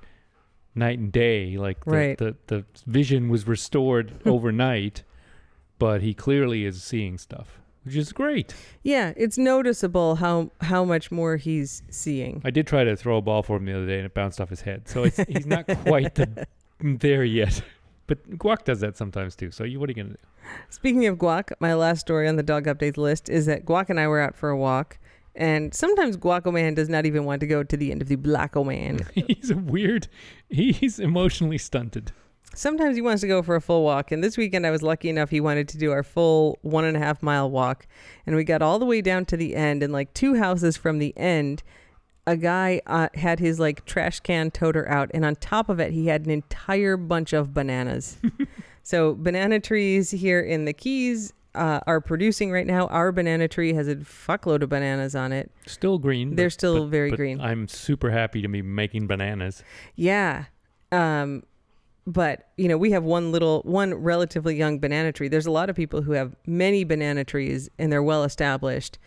[0.75, 2.17] night and day like the, Right.
[2.17, 5.03] the, the vision was restored overnight
[5.79, 11.11] but he clearly is seeing stuff which is great Yeah, it's noticeable how how much
[11.11, 12.41] more he's seeing.
[12.45, 14.39] i did try to throw a ball for him the other day and it bounced
[14.41, 16.47] off his head so it's, he's not quite the,
[16.81, 17.61] there yet
[18.07, 20.15] but guac does that sometimes too so you what are you gonna do
[20.69, 23.99] Speaking of Guac, my last story on the dog updates list is that Guac and
[23.99, 24.97] I were out for a walk,
[25.35, 28.15] and sometimes Guaco Man does not even want to go to the end of the
[28.15, 28.99] Blacko Man.
[29.13, 30.07] he's a weird
[30.49, 32.11] he's emotionally stunted
[32.55, 35.09] Sometimes he wants to go for a full walk, and this weekend I was lucky
[35.09, 37.87] enough he wanted to do our full one and a half mile walk,
[38.25, 40.97] and we got all the way down to the end, and like two houses from
[40.99, 41.63] the end,
[42.27, 45.93] a guy uh, had his like trash can toter out, and on top of it
[45.93, 48.17] he had an entire bunch of bananas.
[48.83, 51.33] so banana trees here in the Keys.
[51.55, 52.85] Uh, are producing right now.
[52.87, 55.49] Our banana tree has a fuckload of bananas on it.
[55.65, 57.41] still green They're but- still but- very but green.
[57.41, 59.63] i'm super happy to be making bananas
[59.95, 60.45] Yeah.
[60.91, 61.41] Um,
[62.11, 65.27] but you know, we have one little, one relatively young banana tree.
[65.27, 68.97] There's a lot of people who have many banana trees and they're well established.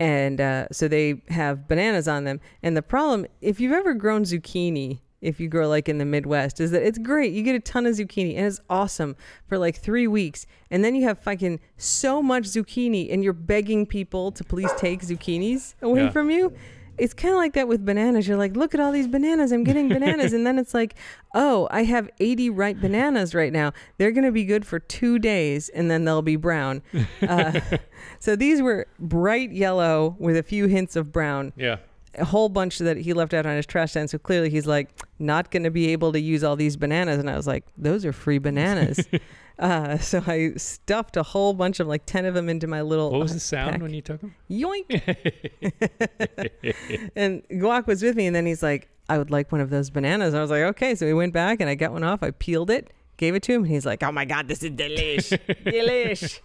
[0.00, 2.40] And uh, so they have bananas on them.
[2.62, 6.60] And the problem, if you've ever grown zucchini, if you grow like in the Midwest,
[6.60, 7.32] is that it's great.
[7.32, 10.46] You get a ton of zucchini and it's awesome for like three weeks.
[10.70, 15.00] And then you have fucking so much zucchini and you're begging people to please take
[15.00, 16.10] zucchinis away Yeah.
[16.10, 16.52] from you.
[16.98, 18.28] It's kind of like that with bananas.
[18.28, 19.52] You're like, look at all these bananas.
[19.52, 20.32] I'm getting bananas.
[20.32, 20.94] and then it's like,
[21.34, 23.72] oh, I have 80 ripe bananas right now.
[23.98, 26.82] They're going to be good for two days and then they'll be brown.
[27.22, 27.60] Uh,
[28.18, 31.76] so these were bright yellow with a few hints of brown yeah
[32.18, 34.08] a whole bunch that he left out on his trash can.
[34.08, 37.18] So clearly he's like not going to be able to use all these bananas.
[37.18, 39.06] And I was like, those are free bananas.
[39.58, 43.10] uh, so I stuffed a whole bunch of like 10 of them into my little
[43.10, 43.82] what was uh, the sound pack.
[43.82, 44.84] when you took them yoink.
[47.16, 48.26] and Guac was with me.
[48.26, 50.28] And then he's like, I would like one of those bananas.
[50.28, 50.94] And I was like, okay.
[50.94, 52.22] So we went back and I got one off.
[52.22, 53.64] I peeled it, gave it to him.
[53.64, 55.38] And he's like, oh my God, this is delish.
[55.64, 56.40] delish.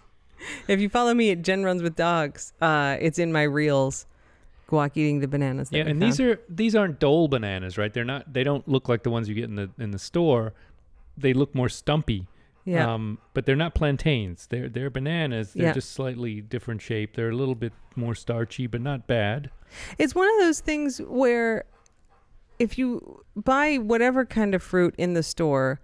[0.68, 4.06] If you follow me at Jen Runs with Dogs, uh, it's in my reels.
[4.70, 5.70] Guac eating the bananas.
[5.70, 6.02] That Yeah, and found.
[6.02, 7.92] these are these aren't dole bananas, right?
[7.92, 8.32] They're not.
[8.32, 10.54] They don't look like the ones you get in the in the store.
[11.18, 12.26] They look more stumpy.
[12.64, 12.92] yeah.
[12.92, 14.46] Um, but they're not plantains.
[14.48, 15.54] They're they're bananas.
[15.54, 15.72] They're Yeah.
[15.72, 17.16] just slightly different shape.
[17.16, 19.50] They're a little bit more starchy, but not bad.
[19.98, 21.64] It's one of those things where
[22.58, 25.80] if you buy whatever kind of fruit in the store,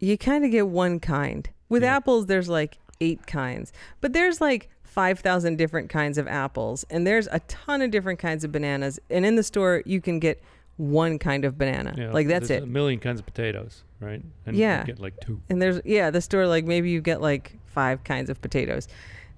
[0.00, 1.48] you kind of get one kind.
[1.68, 1.96] With Yeah.
[1.96, 7.26] apples, there's like eight kinds, but there's like 5,000 different kinds of apples, and there's
[7.32, 9.00] a ton of different kinds of bananas.
[9.08, 10.42] And in the store, you can get
[10.76, 11.94] one kind of banana.
[11.96, 12.64] Yeah, like that's there's it.
[12.64, 14.22] A million kinds of potatoes, right?
[14.44, 14.84] And you Yeah.
[14.84, 15.40] get like two.
[15.48, 18.86] And there's yeah, the store like maybe you get like five kinds of potatoes.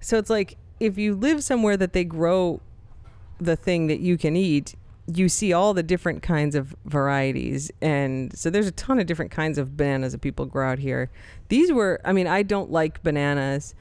[0.01, 2.59] So it's like if you live somewhere that they grow
[3.39, 4.75] the thing that you can eat,
[5.07, 7.71] you see all the different kinds of varieties.
[7.81, 11.09] And so there's a ton of different kinds of bananas that people grow out here.
[11.47, 13.73] These were I mean, I don't like bananas,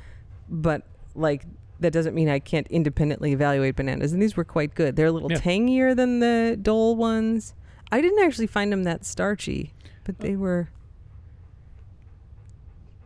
[0.48, 0.82] but
[1.16, 1.44] like
[1.80, 4.12] that doesn't mean I can't independently evaluate bananas.
[4.12, 4.96] And these were quite good.
[4.96, 5.38] They're a little Yeah.
[5.38, 7.54] tangier than the Dole ones.
[7.92, 10.68] I didn't actually find them that starchy, but they were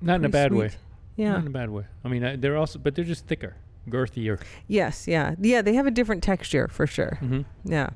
[0.01, 0.71] Not in a bad way.
[1.17, 1.33] Yeah.
[1.33, 1.85] Not in a bad way.
[2.05, 3.57] I mean, uh, they're also, but they're just thicker,
[3.89, 4.41] girthier.
[4.69, 5.63] Yes, yeah, yeah.
[5.63, 7.17] They have a different texture for sure.
[7.21, 7.91] hmm Yeah.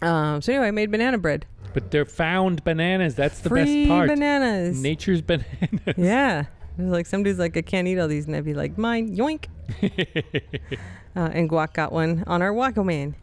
[0.00, 0.40] Um.
[0.42, 1.46] So anyway, I made banana bread.
[1.74, 3.14] But they're found bananas.
[3.16, 4.08] That's the Free best part.
[4.08, 4.80] bananas.
[4.80, 5.96] Nature's bananas.
[5.96, 6.44] Yeah.
[6.78, 9.16] It was like somebody's like, I can't eat all these, and I'd be like, mine,
[9.16, 9.46] yoink.
[11.16, 13.16] uh, and Guac got one on our Waco Man.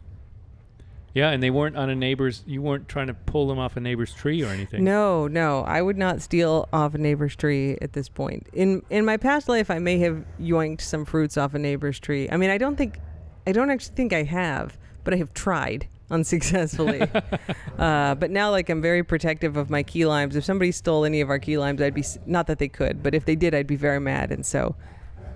[1.14, 2.44] yeah, and they weren't on a neighbor's.
[2.46, 4.84] You weren't trying to pull them off a neighbor's tree or anything.
[4.84, 8.46] No, no, I would not steal off a neighbor's tree at this point.
[8.52, 12.28] In in my past life, I may have yoinked some fruits off a neighbor's tree.
[12.30, 12.98] I mean, I don't think,
[13.46, 17.02] I don't actually think I have, but I have tried unsuccessfully.
[17.78, 20.36] uh, but now, like, I'm very protective of my key limes.
[20.36, 23.14] If somebody stole any of our key limes, I'd be not that they could, but
[23.14, 24.32] if they did, I'd be very mad.
[24.32, 24.76] And so,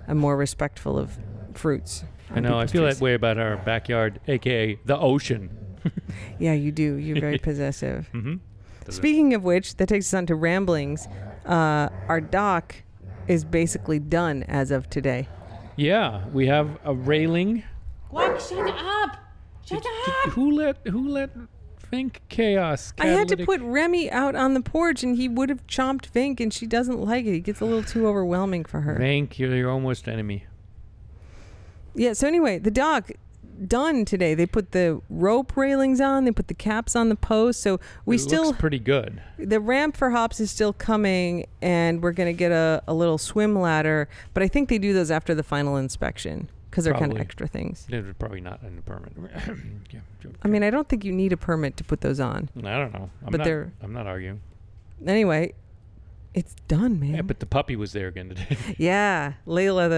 [0.07, 1.17] I'm more respectful of
[1.53, 2.03] fruits.
[2.29, 2.57] I know.
[2.57, 2.97] I feel trees.
[2.97, 5.57] that way about our backyard, aka the ocean.
[6.37, 6.95] Yeah, you do.
[6.95, 8.07] You're very possessive.
[8.11, 8.35] hmm
[8.89, 11.07] Speaking of which, that takes us on to ramblings.
[11.45, 12.75] Uh, our dock
[13.27, 15.27] is basically done as of today.
[15.77, 17.63] Yeah, we have a railing.
[18.11, 19.17] Guac, shut up!
[19.71, 20.33] Shut up!
[20.33, 21.29] who let who let
[21.91, 22.93] Vink chaos.
[22.99, 26.11] I had to catalytic- put Remy out on the porch, and he would have chomped
[26.11, 27.35] Vink, and she doesn't like it.
[27.35, 28.95] It gets a little too overwhelming for her.
[28.95, 30.45] Vink, you're your almost enemy.
[31.93, 32.13] Yeah.
[32.13, 33.11] So anyway, the dock
[33.67, 34.33] done today.
[34.33, 36.23] They put the rope railings on.
[36.23, 37.61] They put the caps on the posts.
[37.61, 39.21] So we it still looks pretty good.
[39.37, 43.59] the ramp for hops is still coming, and we're gonna get a, a little swim
[43.59, 44.07] ladder.
[44.33, 47.21] But I think they do those after the final inspection because they're kind of Probably.
[47.21, 47.85] extra things.
[47.89, 49.11] They're probably not in the permit.
[49.91, 50.33] yeah, joke.
[50.41, 52.49] I mean, I don't think you need a permit to put those on.
[52.57, 53.09] I don't know.
[53.25, 54.41] I'm but not, they're- I'm not arguing.
[55.05, 55.53] Anyway,
[56.33, 57.13] it's done, man.
[57.15, 58.57] Yeah, but the puppy was there again today.
[58.77, 59.89] Yeah, Layla,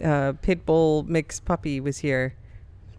[0.00, 2.34] the uh, pit bull mixed puppy, was here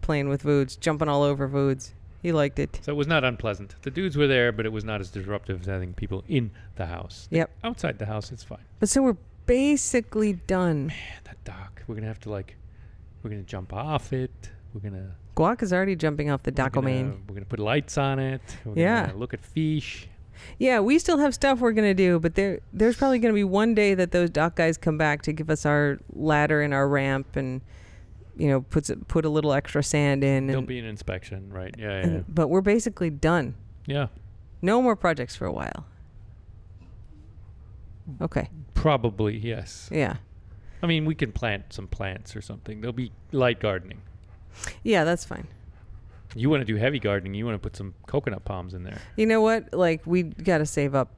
[0.00, 1.92] playing with Voods, jumping all over Voods.
[2.22, 2.80] He liked it.
[2.82, 3.74] so it was not unpleasant.
[3.82, 6.86] The dudes were there, but it was not as disruptive as having people in the
[6.86, 7.28] house.
[7.30, 7.50] Yep.
[7.64, 8.64] Outside the house, it's fine.
[8.78, 10.86] But so we're basically done.
[10.88, 11.82] Man, that dock.
[11.86, 12.56] We're gonna have to like,
[13.22, 14.50] we're gonna jump off it.
[14.74, 15.14] We're gonna.
[15.36, 17.22] Guac is already jumping off the we're.
[17.28, 18.40] We're gonna put lights on it.
[18.64, 19.06] We're Yeah.
[19.06, 20.08] Gonna look at fish.
[20.58, 23.74] Yeah, we still have stuff we're gonna do, but there there's probably gonna be one
[23.74, 27.36] day that those dock guys come back to give us our ladder and our ramp
[27.36, 27.60] and
[28.38, 30.46] you know puts it, put a little extra sand in.
[30.46, 31.74] There'll be an inspection, right?
[31.78, 32.06] Yeah, yeah.
[32.06, 33.54] and- but we're basically done.
[33.86, 34.06] yeah.
[34.62, 35.86] No more projects for a while.
[38.20, 38.50] Okay.
[38.74, 39.88] Probably yes.
[39.92, 40.16] Yeah.
[40.82, 42.80] I mean, we can plant some plants or something.
[42.80, 44.00] There'll be light gardening.
[44.82, 45.46] Yeah, that's fine.
[46.34, 47.34] You want to do heavy gardening?
[47.34, 48.98] You want to put some coconut palms in there?
[49.16, 49.72] You know what?
[49.74, 51.10] Like we got to save up.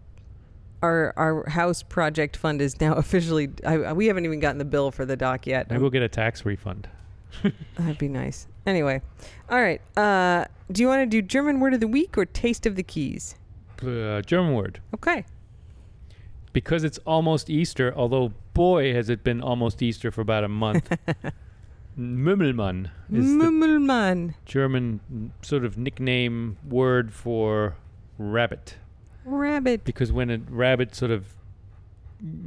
[0.83, 3.51] Our our house project fund is now officially.
[3.65, 5.71] I, I- we haven't even gotten the bill for the dock yet.
[5.71, 6.89] Maybe we'll get a tax refund.
[7.77, 8.47] That'd be nice.
[8.67, 9.01] Anyway,
[9.49, 9.81] all right.
[9.97, 12.83] Uh, do you want to do German word of the week or taste of the
[12.83, 13.37] keys?
[13.83, 14.81] Uh, German word.
[14.95, 15.25] Okay.
[16.53, 20.91] Because it's almost Easter, although boy has it been almost Easter for about a month.
[21.99, 24.35] Mümmelmann is the Mummelmann.
[24.47, 27.77] German sort of nickname word for
[28.19, 28.77] rabbit.
[29.25, 29.85] Rabbit.
[29.85, 31.27] Because when a rabbit sort of,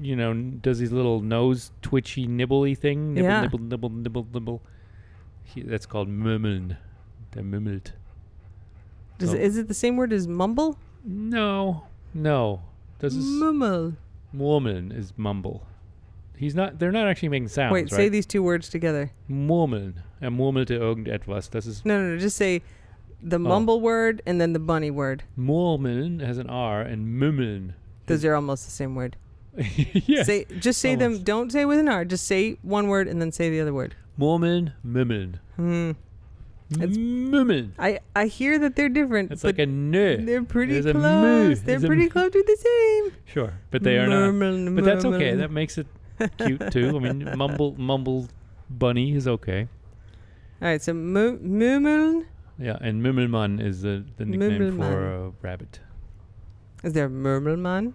[0.02, 3.42] you know, does his little nose twitchy nibbly thing, nibble, Yeah.
[3.42, 4.62] nibble, nibble, nibble, nibble,
[5.44, 6.78] he, that's called mümmeln.
[7.34, 7.92] Der mümmelt.
[9.20, 10.78] Does, So- is it the same word as mumble?
[11.04, 12.62] No, no.
[13.02, 13.96] Ist Mummel.
[14.34, 15.62] murmeln is mumble.
[16.38, 16.80] He's not.
[16.80, 17.72] They're not actually making sounds.
[17.74, 17.92] Wait, right?
[17.92, 19.12] say these two words together.
[19.30, 19.96] Murmeln.
[20.22, 21.50] Er murmelte irgendetwas.
[21.50, 22.18] Das ist No, no, no.
[22.20, 22.62] Just say
[23.22, 23.40] the Oh.
[23.40, 25.24] mumble word and then the bunny word.
[25.38, 27.74] murmeln has an R and mümmeln.
[28.08, 29.16] Those are almost the same word.
[29.58, 30.26] yes.
[30.26, 31.24] Say just say them.
[31.24, 32.04] Don't say with an R.
[32.04, 33.96] Just say one word and then say the other word.
[34.20, 35.36] Murmeln, mümmeln.
[35.56, 35.92] Hmm.
[36.72, 37.72] It's- Mümmeln.
[37.78, 39.92] I I hear that they're different, It's like a n.
[39.92, 41.62] they're pretty There's close.
[41.62, 43.12] They're There's pretty close to the same.
[43.26, 44.34] Sure, but they are not.
[44.34, 45.32] Murmel, But that's okay.
[45.34, 45.38] murmel.
[45.38, 45.88] That makes it
[46.40, 46.96] cute too.
[46.96, 48.28] I mean, mumble, mumble,
[48.70, 49.68] bunny is okay.
[50.62, 52.26] All right, so mu- Mummeln.
[52.58, 55.28] Yeah, and Mümmelmann is the, the nickname for Mümmelmann.
[55.28, 55.80] a rabbit.
[56.84, 57.94] Is there Murmelmann?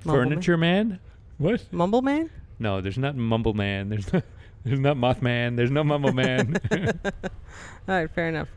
[0.00, 0.98] Furniture man?
[1.38, 1.62] What?
[1.72, 2.30] Mumble Man?
[2.58, 3.88] No, there's not Mumble Man.
[3.88, 4.24] There's not.
[4.68, 5.56] There's not Mothman.
[5.56, 6.56] There's no Mumble Man.
[6.72, 8.48] All right, fair enough.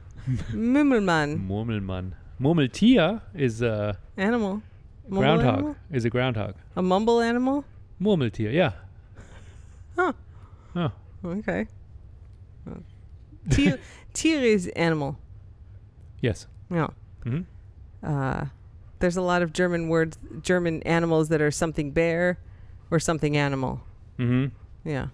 [0.51, 1.47] Mummelmann.
[1.47, 2.11] Murmelmann.
[2.39, 4.61] Murmeltier is a Animal.
[5.07, 5.53] Mumble groundhog.
[5.55, 5.75] animal?
[5.91, 6.55] Is a groundhog.
[6.75, 7.63] A mumble animal?
[8.01, 8.51] Murmeltier.
[8.53, 8.73] Yeah.
[9.95, 10.13] Huh.
[10.75, 10.91] Oh.
[11.25, 11.67] Okay.
[13.49, 13.79] Tier,
[14.13, 15.17] tier is animal.
[16.19, 16.45] Yes.
[16.69, 16.87] Yeah.
[17.23, 17.41] hmm
[18.03, 18.45] Uh,
[18.99, 22.37] there's a lot of German words, German animals that are something bear
[22.91, 23.81] or something animal.
[24.17, 24.47] hmm
[24.83, 25.07] Yeah.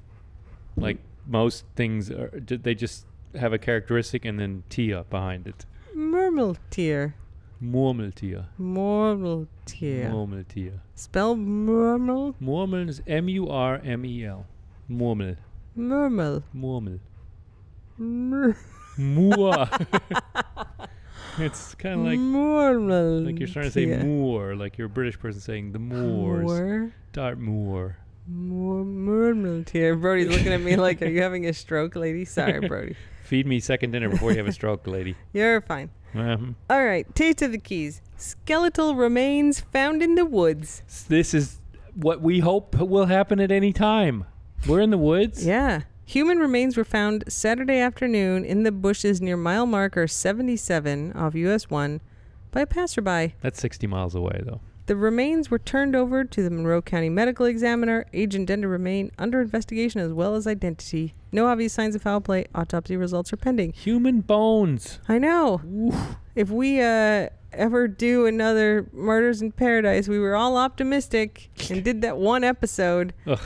[0.78, 5.66] Like most things, are, they just have a characteristic and then tia behind it.
[5.96, 7.14] Murmeltier.
[7.62, 8.46] Murmeltier.
[8.60, 10.12] Murmeltier.
[10.12, 10.80] Murmeltier.
[10.96, 12.36] Spell murmel.
[12.42, 14.46] Murmeln is M-U-R-M-E-L.
[14.90, 15.38] Murmel.
[15.76, 16.44] Murmel.
[16.56, 17.00] Murmel.
[17.98, 18.58] Mur-
[18.98, 19.68] Moor.
[21.40, 23.26] it's kind of like Murmel.
[23.26, 26.46] like you're trying to say moor, like you're a British person saying the moors.
[26.46, 26.92] Moor.
[27.14, 27.98] Dartmoor.
[28.28, 30.00] More Murmeltier.
[30.00, 32.26] Brody's looking at me like, are you having a stroke, lady?
[32.26, 32.96] Sorry, Brody.
[33.24, 35.16] Feed me second dinner before you have a stroke, lady.
[35.34, 35.90] You're fine.
[36.14, 37.14] Um, All right.
[37.16, 38.02] Taste of the keys.
[38.18, 40.82] Skeletal remains found in the woods.
[41.08, 41.60] this is
[41.94, 44.26] what we hope will happen at any time.
[44.68, 45.46] We're in the woods.
[45.46, 45.82] Yeah.
[46.06, 51.70] Human remains were found Saturday afternoon in the bushes near mile marker 77 off US
[51.70, 52.02] 1
[52.52, 53.36] by a passerby.
[53.42, 54.62] That's 60 miles away, though.
[54.88, 58.06] The remains were turned over to the Monroe County Medical Examiner.
[58.14, 61.14] Agent Dender remain under investigation as well as identity.
[61.34, 62.46] No obvious signs of foul play.
[62.56, 63.74] Autopsy results are pending.
[63.74, 65.02] Human bones.
[65.10, 65.62] I know.
[66.36, 72.02] If we uh, ever do another Murders in Paradise, we were all optimistic and did
[72.04, 73.14] that one episode.
[73.28, 73.40] Ugh.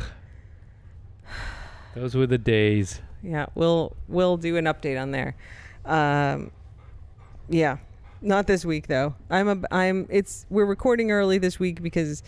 [1.96, 3.02] Those were the days.
[3.24, 5.36] Yeah, we'll we'll do an update on there.
[5.86, 6.52] Um,
[7.50, 7.78] yeah.
[8.22, 9.16] Not this week though.
[9.30, 12.22] I'm a I'm it's we're recording early this week because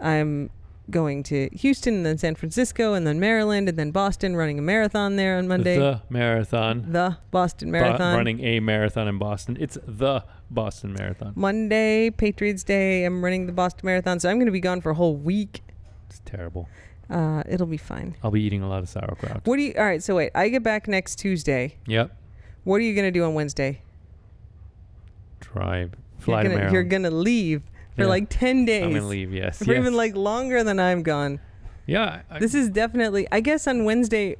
[0.00, 0.50] I'm
[0.90, 4.62] going to Houston and then San Francisco and then Maryland and then Boston running a
[4.62, 5.78] marathon there on Monday.
[5.78, 6.92] The marathon.
[6.92, 8.16] The Boston Bo- Marathon.
[8.16, 9.56] running a marathon in Boston.
[9.60, 11.32] It's the Boston Marathon.
[11.36, 14.90] Monday, Patriots Day, I'm running the Boston Marathon, so I'm going to be gone for
[14.90, 15.62] a whole week.
[16.08, 16.68] It's terrible.
[17.10, 18.16] Uh, it'll be fine.
[18.22, 19.40] I'll be eating a lot of sauerkraut.
[19.46, 19.74] What do you?
[19.76, 21.76] All right, so wait, I get back next Tuesday.
[21.86, 22.16] Yep.
[22.64, 23.82] What are you going to do on Wednesday?
[25.54, 25.92] Drive.
[26.18, 26.72] Fly you're gonna, Maryland.
[26.74, 27.62] You're going to leave
[27.96, 28.08] for Yeah.
[28.08, 28.84] like 10 days.
[28.84, 29.32] I'm gonna leave.
[29.32, 29.58] Yes.
[29.58, 29.80] For yes.
[29.80, 31.40] even like longer than I'm gone.
[31.86, 32.22] yeah.
[32.30, 34.36] I, This is definitely, I guess on Wednesday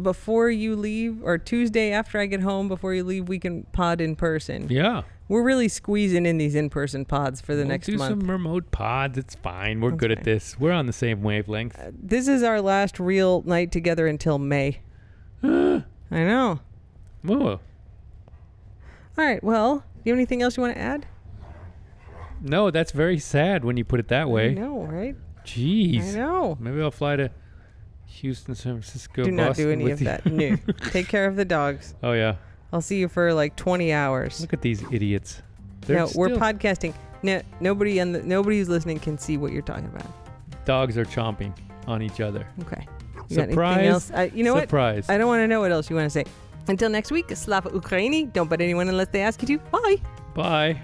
[0.00, 4.00] before you leave or Tuesday after I get home before you leave, we can pod
[4.00, 4.68] in person.
[4.70, 5.02] yeah.
[5.30, 8.14] We're really squeezing in these in person pods for the we'll next do month.
[8.14, 9.18] Do some remote pods.
[9.18, 9.80] It's fine.
[9.82, 10.18] We're That's good fine.
[10.18, 10.58] at this.
[10.58, 11.78] We're on the same wavelength.
[11.78, 14.80] Uh, this is our last real night together until May.
[15.42, 16.60] I know.
[17.22, 17.60] Whoa.
[19.18, 19.42] All right.
[19.44, 21.06] Well, you have anything else you want to add?
[22.40, 24.54] No, that's very sad when you put it that I way.
[24.54, 25.16] know, right?
[25.44, 26.14] Jeez.
[26.14, 26.56] I know.
[26.60, 27.30] Maybe I'll fly to
[28.06, 30.04] Houston, San Francisco, Do not do any of you.
[30.06, 30.24] that.
[30.30, 30.56] No.
[30.90, 31.94] Take care of the dogs.
[32.02, 32.36] Oh yeah.
[32.72, 34.40] I'll see you for like 20 hours.
[34.40, 35.42] Look at these idiots.
[35.82, 36.94] They're No, we're podcasting.
[37.22, 40.06] No, nobody on the nobody who's listening can see what you're talking about.
[40.64, 41.52] dogs are chomping
[41.86, 42.46] on each other.
[42.60, 42.86] Okay.
[43.28, 43.72] You got Surprise.
[43.78, 44.10] anything else?
[44.14, 44.64] I, you know what?
[44.64, 45.08] Surprise.
[45.08, 46.24] I don't want to know what else you want to say.
[46.68, 48.32] Until next week, Slava Ukraini.
[48.32, 49.58] Don't bet anyone unless they ask you to.
[49.70, 49.96] Bye.
[50.34, 50.80] Bye.